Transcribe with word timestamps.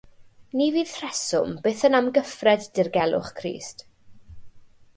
Ni 0.59 0.69
fydd 0.75 0.93
rheswm 1.01 1.53
byth 1.67 1.83
yn 1.91 1.97
amgyffred 1.99 2.65
dirgelwch 2.79 3.31
Crist. 3.43 3.85